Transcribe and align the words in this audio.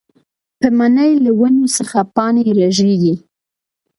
پۀ 0.59 0.67
مني 0.77 1.11
له 1.23 1.31
ونو 1.39 1.65
څخه 1.77 1.99
پاڼې 2.15 2.43
رژيږي 2.61 3.15